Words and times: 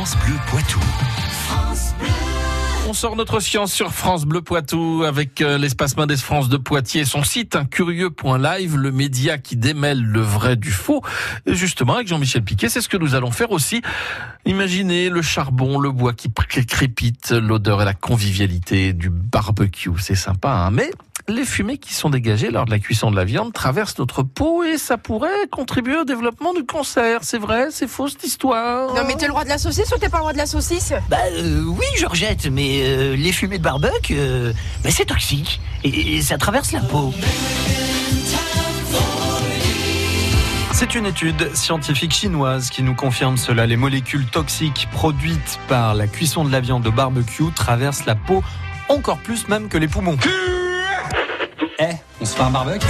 France 0.00 0.16
Bleu 0.24 0.36
Poitou. 0.46 0.80
On 2.88 2.94
sort 2.94 3.16
notre 3.16 3.38
science 3.38 3.70
sur 3.70 3.92
France 3.92 4.24
Bleu 4.24 4.40
Poitou 4.40 5.04
avec 5.06 5.42
euh, 5.42 5.58
l'espace 5.58 5.94
Mendes 5.98 6.16
France 6.16 6.48
de 6.48 6.56
Poitiers, 6.56 7.04
son 7.04 7.22
site 7.22 7.54
un 7.54 7.66
curieux.live, 7.66 8.78
le 8.78 8.92
média 8.92 9.36
qui 9.36 9.56
démêle 9.56 10.02
le 10.02 10.22
vrai 10.22 10.56
du 10.56 10.70
faux. 10.70 11.02
Et 11.44 11.54
justement, 11.54 11.96
avec 11.96 12.08
Jean-Michel 12.08 12.42
Piquet, 12.42 12.70
c'est 12.70 12.80
ce 12.80 12.88
que 12.88 12.96
nous 12.96 13.14
allons 13.14 13.30
faire 13.30 13.50
aussi. 13.50 13.82
Imaginez 14.46 15.10
le 15.10 15.20
charbon, 15.20 15.78
le 15.78 15.90
bois 15.90 16.14
qui 16.14 16.32
crépite, 16.66 17.32
l'odeur 17.32 17.82
et 17.82 17.84
la 17.84 17.92
convivialité 17.92 18.94
du 18.94 19.10
barbecue. 19.10 19.90
C'est 19.98 20.14
sympa, 20.14 20.48
hein 20.48 20.70
mais 20.70 20.90
les 21.30 21.44
fumées 21.44 21.78
qui 21.78 21.94
sont 21.94 22.10
dégagées 22.10 22.50
lors 22.50 22.64
de 22.64 22.70
la 22.70 22.78
cuisson 22.78 23.10
de 23.10 23.16
la 23.16 23.24
viande 23.24 23.52
traversent 23.52 23.98
notre 23.98 24.22
peau 24.22 24.62
et 24.62 24.78
ça 24.78 24.98
pourrait 24.98 25.46
contribuer 25.50 25.96
au 25.96 26.04
développement 26.04 26.52
du 26.52 26.64
cancer. 26.64 27.20
C'est 27.22 27.38
vrai, 27.38 27.68
c'est 27.70 27.88
faux 27.88 28.08
cette 28.08 28.24
histoire. 28.24 28.94
Non 28.94 29.02
mais 29.06 29.14
t'es 29.14 29.26
le 29.26 29.32
roi 29.32 29.44
de 29.44 29.48
la 29.48 29.58
saucisse 29.58 29.90
ou 29.94 29.98
t'es 29.98 30.08
pas 30.08 30.18
le 30.18 30.24
roi 30.24 30.32
de 30.32 30.38
la 30.38 30.46
saucisse? 30.46 30.92
Bah 31.08 31.16
euh, 31.32 31.64
oui, 31.66 31.86
Georgette, 31.96 32.46
mais 32.50 32.82
euh, 32.82 33.16
les 33.16 33.32
fumées 33.32 33.58
de 33.58 33.62
barbecue, 33.62 34.14
euh, 34.16 34.52
bah, 34.82 34.90
c'est 34.92 35.06
toxique 35.06 35.60
et, 35.84 36.16
et 36.16 36.22
ça 36.22 36.38
traverse 36.38 36.72
la 36.72 36.80
peau. 36.80 37.12
C'est 40.72 40.94
une 40.94 41.06
étude 41.06 41.54
scientifique 41.54 42.12
chinoise 42.12 42.70
qui 42.70 42.82
nous 42.82 42.94
confirme 42.94 43.36
cela. 43.36 43.66
Les 43.66 43.76
molécules 43.76 44.24
toxiques 44.26 44.88
produites 44.92 45.60
par 45.68 45.94
la 45.94 46.06
cuisson 46.06 46.44
de 46.44 46.50
la 46.50 46.60
viande 46.60 46.86
au 46.86 46.92
barbecue 46.92 47.52
traversent 47.54 48.06
la 48.06 48.14
peau 48.14 48.42
encore 48.88 49.18
plus 49.18 49.46
même 49.48 49.68
que 49.68 49.78
les 49.78 49.88
poumons. 49.88 50.16
Eh, 51.82 51.94
on 52.20 52.26
se 52.26 52.36
fait 52.36 52.42
un 52.42 52.50
barbecue? 52.50 52.86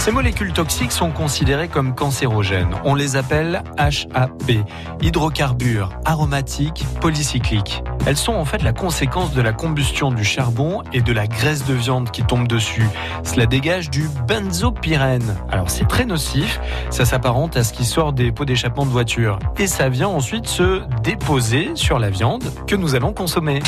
Ces 0.00 0.12
molécules 0.12 0.54
toxiques 0.54 0.92
sont 0.92 1.10
considérées 1.10 1.68
comme 1.68 1.94
cancérogènes. 1.94 2.70
On 2.84 2.94
les 2.94 3.16
appelle 3.16 3.62
HAP, 3.76 4.64
hydrocarbures 5.02 5.90
aromatiques 6.06 6.86
polycycliques. 7.02 7.82
Elles 8.06 8.16
sont 8.16 8.32
en 8.32 8.46
fait 8.46 8.62
la 8.62 8.72
conséquence 8.72 9.34
de 9.34 9.42
la 9.42 9.52
combustion 9.52 10.10
du 10.10 10.24
charbon 10.24 10.82
et 10.94 11.02
de 11.02 11.12
la 11.12 11.26
graisse 11.26 11.66
de 11.66 11.74
viande 11.74 12.10
qui 12.10 12.22
tombe 12.22 12.48
dessus. 12.48 12.86
Cela 13.24 13.44
dégage 13.44 13.90
du 13.90 14.08
benzopyrène. 14.26 15.36
Alors 15.52 15.68
c'est 15.68 15.86
très 15.86 16.06
nocif, 16.06 16.60
ça 16.88 17.04
s'apparente 17.04 17.58
à 17.58 17.62
ce 17.62 17.74
qui 17.74 17.84
sort 17.84 18.14
des 18.14 18.32
pots 18.32 18.46
d'échappement 18.46 18.86
de 18.86 18.90
voiture. 18.90 19.38
Et 19.58 19.66
ça 19.66 19.90
vient 19.90 20.08
ensuite 20.08 20.46
se 20.46 20.80
déposer 21.02 21.72
sur 21.74 21.98
la 21.98 22.08
viande 22.08 22.44
que 22.66 22.74
nous 22.74 22.94
allons 22.94 23.12
consommer. 23.12 23.60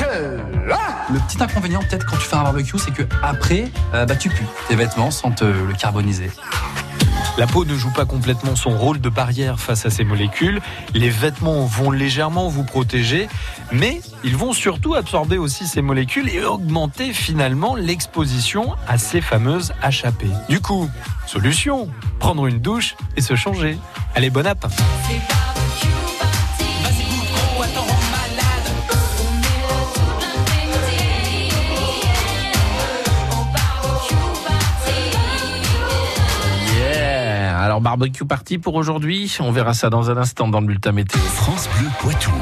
Le 1.12 1.18
petit 1.28 1.42
inconvénient 1.42 1.80
peut-être 1.80 2.06
quand 2.06 2.16
tu 2.16 2.26
fais 2.26 2.36
un 2.36 2.42
barbecue, 2.42 2.78
c'est 2.78 2.92
que 2.92 3.02
après, 3.22 3.64
euh, 3.92 4.06
bah, 4.06 4.16
tu 4.16 4.30
pues 4.30 4.46
tes 4.68 4.76
vêtements 4.76 5.10
sans 5.10 5.30
te 5.30 5.44
le 5.44 5.74
carboniser. 5.78 6.21
La 7.38 7.46
peau 7.46 7.64
ne 7.64 7.74
joue 7.74 7.90
pas 7.90 8.04
complètement 8.04 8.56
son 8.56 8.76
rôle 8.76 9.00
de 9.00 9.08
barrière 9.08 9.58
face 9.58 9.86
à 9.86 9.90
ces 9.90 10.04
molécules. 10.04 10.60
Les 10.92 11.08
vêtements 11.08 11.64
vont 11.64 11.90
légèrement 11.90 12.48
vous 12.48 12.64
protéger, 12.64 13.28
mais 13.72 14.02
ils 14.22 14.36
vont 14.36 14.52
surtout 14.52 14.94
absorber 14.94 15.38
aussi 15.38 15.66
ces 15.66 15.80
molécules 15.80 16.28
et 16.28 16.44
augmenter 16.44 17.12
finalement 17.14 17.74
l'exposition 17.74 18.74
à 18.86 18.98
ces 18.98 19.22
fameuses 19.22 19.72
HAP. 19.82 20.24
Du 20.50 20.60
coup, 20.60 20.90
solution, 21.26 21.88
prendre 22.18 22.46
une 22.46 22.60
douche 22.60 22.96
et 23.16 23.22
se 23.22 23.34
changer. 23.34 23.78
Allez, 24.14 24.28
bon 24.28 24.46
app 24.46 24.66
barbecue 37.82 38.24
parti 38.24 38.58
pour 38.58 38.74
aujourd'hui. 38.76 39.36
On 39.40 39.52
verra 39.52 39.74
ça 39.74 39.90
dans 39.90 40.10
un 40.10 40.16
instant 40.16 40.48
dans 40.48 40.60
le 40.60 40.66
bulletin 40.66 40.92
météo. 40.92 41.20
France 41.20 41.68
Bleu 41.76 41.88
Poitou. 42.00 42.32